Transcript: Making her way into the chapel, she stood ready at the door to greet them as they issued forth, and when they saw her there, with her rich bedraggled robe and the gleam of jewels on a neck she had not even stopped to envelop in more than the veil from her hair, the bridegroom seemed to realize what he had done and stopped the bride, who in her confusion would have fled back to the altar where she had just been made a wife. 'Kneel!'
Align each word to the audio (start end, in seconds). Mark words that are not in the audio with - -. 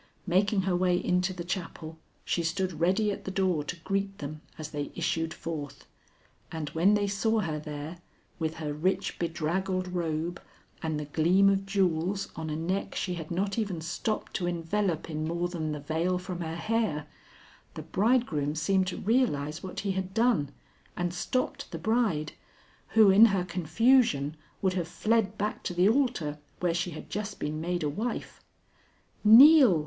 Making 0.25 0.63
her 0.63 0.75
way 0.75 0.97
into 0.97 1.31
the 1.31 1.43
chapel, 1.43 1.99
she 2.25 2.41
stood 2.41 2.79
ready 2.79 3.11
at 3.11 3.23
the 3.25 3.29
door 3.29 3.63
to 3.65 3.75
greet 3.81 4.17
them 4.17 4.41
as 4.57 4.71
they 4.71 4.91
issued 4.95 5.31
forth, 5.31 5.85
and 6.51 6.69
when 6.69 6.95
they 6.95 7.05
saw 7.05 7.41
her 7.41 7.59
there, 7.59 7.99
with 8.39 8.55
her 8.55 8.73
rich 8.73 9.19
bedraggled 9.19 9.89
robe 9.89 10.41
and 10.81 10.99
the 10.99 11.05
gleam 11.05 11.49
of 11.51 11.67
jewels 11.67 12.29
on 12.35 12.49
a 12.49 12.55
neck 12.55 12.95
she 12.95 13.13
had 13.13 13.29
not 13.29 13.59
even 13.59 13.79
stopped 13.79 14.33
to 14.33 14.47
envelop 14.47 15.07
in 15.07 15.27
more 15.27 15.47
than 15.47 15.71
the 15.71 15.79
veil 15.79 16.17
from 16.17 16.39
her 16.41 16.55
hair, 16.55 17.05
the 17.75 17.83
bridegroom 17.83 18.55
seemed 18.55 18.87
to 18.87 18.97
realize 18.97 19.61
what 19.61 19.81
he 19.81 19.91
had 19.91 20.15
done 20.15 20.49
and 20.97 21.13
stopped 21.13 21.69
the 21.69 21.77
bride, 21.77 22.31
who 22.95 23.11
in 23.11 23.25
her 23.25 23.43
confusion 23.43 24.35
would 24.63 24.73
have 24.73 24.87
fled 24.87 25.37
back 25.37 25.61
to 25.61 25.75
the 25.75 25.87
altar 25.87 26.39
where 26.59 26.73
she 26.73 26.89
had 26.89 27.07
just 27.07 27.39
been 27.39 27.61
made 27.61 27.83
a 27.83 27.87
wife. 27.87 28.41
'Kneel!' 29.23 29.79